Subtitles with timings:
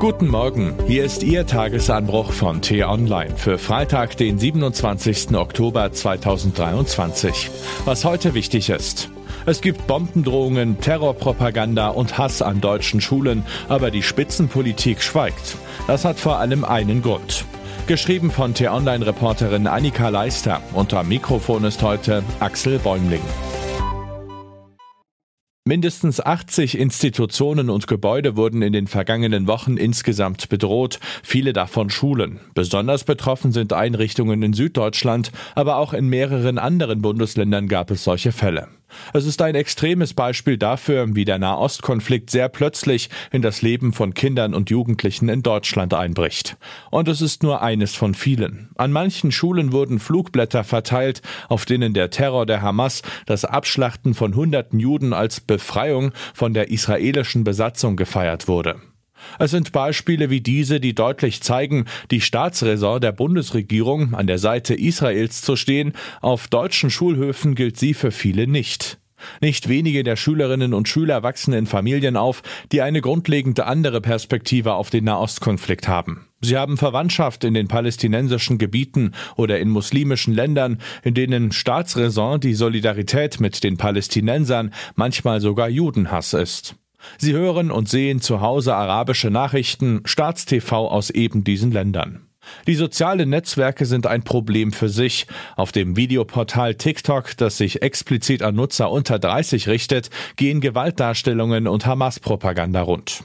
[0.00, 5.34] Guten Morgen, hier ist Ihr Tagesanbruch von T-Online für Freitag, den 27.
[5.34, 7.50] Oktober 2023.
[7.84, 9.10] Was heute wichtig ist.
[9.44, 15.58] Es gibt Bombendrohungen, Terrorpropaganda und Hass an deutschen Schulen, aber die Spitzenpolitik schweigt.
[15.86, 17.44] Das hat vor allem einen Grund.
[17.86, 20.62] Geschrieben von T-Online-Reporterin Annika Leister.
[20.72, 23.20] Unter Mikrofon ist heute Axel Bäumling.
[25.70, 32.40] Mindestens 80 Institutionen und Gebäude wurden in den vergangenen Wochen insgesamt bedroht, viele davon Schulen.
[32.54, 38.32] Besonders betroffen sind Einrichtungen in Süddeutschland, aber auch in mehreren anderen Bundesländern gab es solche
[38.32, 38.66] Fälle.
[39.12, 44.14] Es ist ein extremes Beispiel dafür, wie der Nahostkonflikt sehr plötzlich in das Leben von
[44.14, 46.56] Kindern und Jugendlichen in Deutschland einbricht.
[46.90, 48.70] Und es ist nur eines von vielen.
[48.76, 54.34] An manchen Schulen wurden Flugblätter verteilt, auf denen der Terror der Hamas, das Abschlachten von
[54.34, 58.76] hunderten Juden als Befreiung von der israelischen Besatzung gefeiert wurde.
[59.38, 64.74] Es sind Beispiele wie diese, die deutlich zeigen, die Staatsräson der Bundesregierung an der Seite
[64.74, 68.98] Israels zu stehen, auf deutschen Schulhöfen gilt sie für viele nicht.
[69.40, 74.74] Nicht wenige der Schülerinnen und Schüler wachsen in Familien auf, die eine grundlegend andere Perspektive
[74.74, 76.26] auf den Nahostkonflikt haben.
[76.40, 82.54] Sie haben Verwandtschaft in den palästinensischen Gebieten oder in muslimischen Ländern, in denen Staatsräson die
[82.54, 86.76] Solidarität mit den Palästinensern manchmal sogar Judenhass ist.
[87.18, 92.26] Sie hören und sehen zu Hause arabische Nachrichten, Staatstv aus eben diesen Ländern.
[92.66, 95.26] Die sozialen Netzwerke sind ein Problem für sich.
[95.56, 101.86] Auf dem Videoportal TikTok, das sich explizit an Nutzer unter 30 richtet, gehen Gewaltdarstellungen und
[101.86, 103.24] Hamas-Propaganda rund.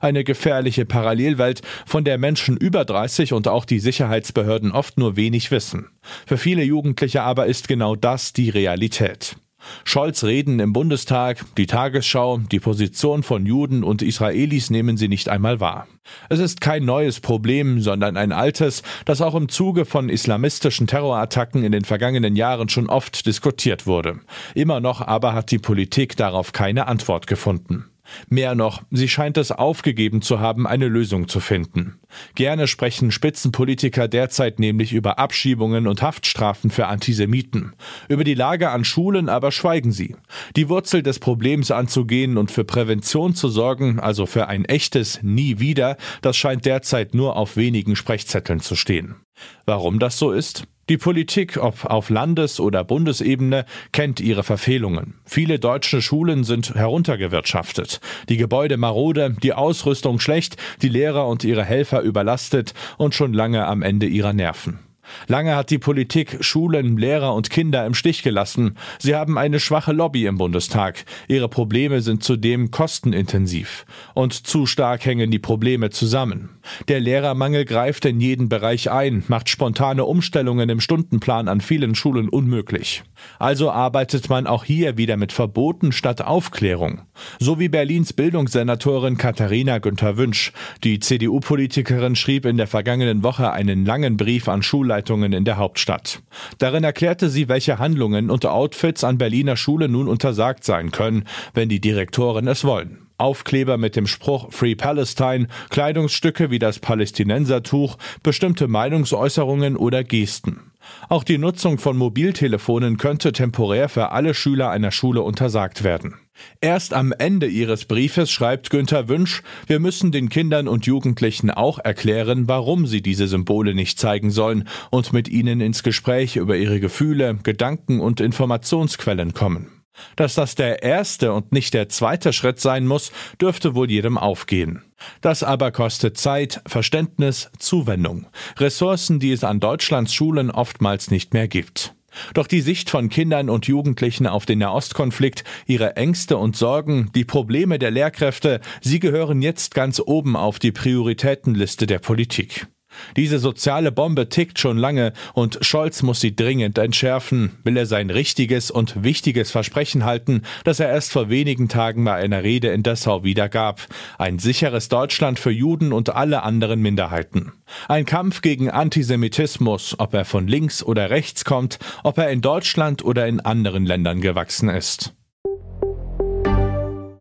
[0.00, 5.52] Eine gefährliche Parallelwelt, von der Menschen über 30 und auch die Sicherheitsbehörden oft nur wenig
[5.52, 5.88] wissen.
[6.26, 9.36] Für viele Jugendliche aber ist genau das die Realität.
[9.84, 15.28] Scholz Reden im Bundestag, die Tagesschau, die Position von Juden und Israelis nehmen sie nicht
[15.28, 15.86] einmal wahr.
[16.28, 21.64] Es ist kein neues Problem, sondern ein altes, das auch im Zuge von islamistischen Terrorattacken
[21.64, 24.20] in den vergangenen Jahren schon oft diskutiert wurde.
[24.54, 27.86] Immer noch aber hat die Politik darauf keine Antwort gefunden.
[28.28, 31.98] Mehr noch, sie scheint es aufgegeben zu haben, eine Lösung zu finden.
[32.34, 37.72] Gerne sprechen Spitzenpolitiker derzeit nämlich über Abschiebungen und Haftstrafen für Antisemiten.
[38.08, 40.16] Über die Lage an Schulen aber schweigen sie.
[40.56, 45.58] Die Wurzel des Problems anzugehen und für Prävention zu sorgen, also für ein echtes Nie
[45.58, 49.16] wieder, das scheint derzeit nur auf wenigen Sprechzetteln zu stehen.
[49.64, 50.66] Warum das so ist?
[50.88, 55.14] Die Politik, ob auf Landes- oder Bundesebene, kennt ihre Verfehlungen.
[55.24, 61.64] Viele deutsche Schulen sind heruntergewirtschaftet, die Gebäude marode, die Ausrüstung schlecht, die Lehrer und ihre
[61.64, 64.85] Helfer überlastet und schon lange am Ende ihrer Nerven.
[65.26, 68.76] Lange hat die Politik Schulen, Lehrer und Kinder im Stich gelassen.
[68.98, 71.04] Sie haben eine schwache Lobby im Bundestag.
[71.28, 73.86] Ihre Probleme sind zudem kostenintensiv.
[74.14, 76.50] Und zu stark hängen die Probleme zusammen.
[76.88, 82.28] Der Lehrermangel greift in jeden Bereich ein, macht spontane Umstellungen im Stundenplan an vielen Schulen
[82.28, 83.02] unmöglich.
[83.38, 87.02] Also arbeitet man auch hier wieder mit Verboten statt Aufklärung.
[87.38, 90.52] So wie Berlins Bildungssenatorin Katharina Günther Wünsch.
[90.84, 94.62] Die CDU-Politikerin schrieb in der vergangenen Woche einen langen Brief an
[94.96, 96.22] Schulleitungen in der Hauptstadt.
[96.58, 101.24] Darin erklärte sie, welche Handlungen und Outfits an Berliner Schule nun untersagt sein können,
[101.54, 103.06] wenn die Direktoren es wollen.
[103.18, 110.72] Aufkleber mit dem Spruch Free Palestine, Kleidungsstücke wie das Palästinensertuch, bestimmte Meinungsäußerungen oder Gesten.
[111.08, 116.14] Auch die Nutzung von Mobiltelefonen könnte temporär für alle Schüler einer Schule untersagt werden.
[116.60, 121.78] Erst am Ende ihres Briefes schreibt Günther Wünsch, wir müssen den Kindern und Jugendlichen auch
[121.78, 126.80] erklären, warum sie diese Symbole nicht zeigen sollen und mit ihnen ins Gespräch über ihre
[126.80, 129.75] Gefühle, Gedanken und Informationsquellen kommen.
[130.16, 134.82] Dass das der erste und nicht der zweite Schritt sein muss, dürfte wohl jedem aufgehen.
[135.20, 138.26] Das aber kostet Zeit, Verständnis, Zuwendung,
[138.58, 141.94] Ressourcen, die es an Deutschlands Schulen oftmals nicht mehr gibt.
[142.34, 147.24] Doch die Sicht von Kindern und Jugendlichen auf den Nahostkonflikt, ihre Ängste und Sorgen, die
[147.24, 152.66] Probleme der Lehrkräfte, sie gehören jetzt ganz oben auf die Prioritätenliste der Politik.
[153.16, 158.10] Diese soziale Bombe tickt schon lange und Scholz muss sie dringend entschärfen, will er sein
[158.10, 162.82] richtiges und wichtiges Versprechen halten, das er erst vor wenigen Tagen bei einer Rede in
[162.82, 163.80] Dessau wiedergab.
[164.18, 167.52] Ein sicheres Deutschland für Juden und alle anderen Minderheiten.
[167.88, 173.04] Ein Kampf gegen Antisemitismus, ob er von links oder rechts kommt, ob er in Deutschland
[173.04, 175.14] oder in anderen Ländern gewachsen ist.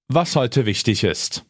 [0.07, 1.45] Was heute wichtig ist.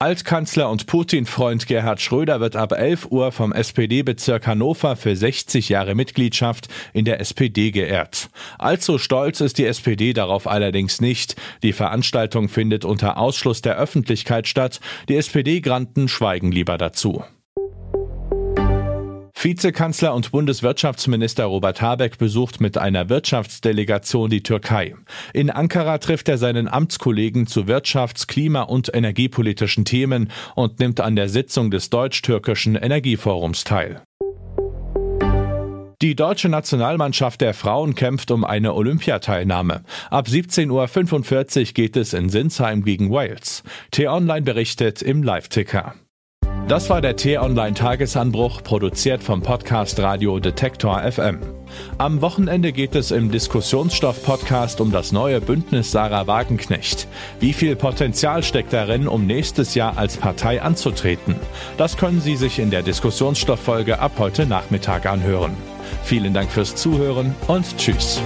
[0.00, 5.96] Altkanzler und Putin-Freund Gerhard Schröder wird ab 11 Uhr vom SPD-Bezirk Hannover für 60 Jahre
[5.96, 8.30] Mitgliedschaft in der SPD geehrt.
[8.60, 11.34] Allzu stolz ist die SPD darauf allerdings nicht.
[11.64, 14.78] Die Veranstaltung findet unter Ausschluss der Öffentlichkeit statt.
[15.08, 17.24] Die SPD-Granten schweigen lieber dazu.
[19.40, 24.96] Vizekanzler und Bundeswirtschaftsminister Robert Habeck besucht mit einer Wirtschaftsdelegation die Türkei.
[25.32, 31.14] In Ankara trifft er seinen Amtskollegen zu wirtschafts-, klima- und energiepolitischen Themen und nimmt an
[31.14, 34.02] der Sitzung des deutsch-türkischen Energieforums teil.
[36.02, 39.82] Die deutsche Nationalmannschaft der Frauen kämpft um eine Olympiateilnahme.
[40.10, 43.62] Ab 17.45 Uhr geht es in Sinsheim gegen Wales.
[43.90, 45.94] T-Online berichtet im Live-Ticker.
[46.68, 51.38] Das war der T-Online-Tagesanbruch, produziert vom Podcast Radio Detektor FM.
[51.96, 57.08] Am Wochenende geht es im Diskussionsstoff-Podcast um das neue Bündnis Sarah Wagenknecht.
[57.40, 61.36] Wie viel Potenzial steckt darin, um nächstes Jahr als Partei anzutreten?
[61.78, 65.56] Das können Sie sich in der Diskussionsstoff-Folge ab heute Nachmittag anhören.
[66.04, 68.20] Vielen Dank fürs Zuhören und Tschüss.